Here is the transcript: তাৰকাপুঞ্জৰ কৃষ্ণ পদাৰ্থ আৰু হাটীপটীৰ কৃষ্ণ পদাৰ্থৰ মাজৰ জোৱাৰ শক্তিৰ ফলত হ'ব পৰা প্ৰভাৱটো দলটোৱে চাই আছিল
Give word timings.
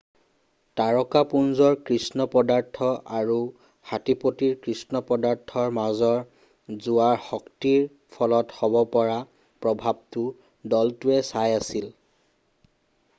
তাৰকাপুঞ্জৰ 0.79 1.75
কৃষ্ণ 1.89 2.25
পদাৰ্থ 2.35 2.87
আৰু 3.17 3.35
হাটীপটীৰ 3.89 4.55
কৃষ্ণ 4.65 5.01
পদাৰ্থৰ 5.11 5.69
মাজৰ 5.79 6.17
জোৱাৰ 6.87 7.21
শক্তিৰ 7.29 7.85
ফলত 8.17 8.57
হ'ব 8.63 8.81
পৰা 8.99 9.19
প্ৰভাৱটো 9.67 10.25
দলটোৱে 10.75 11.23
চাই 11.33 11.57
আছিল 11.63 11.89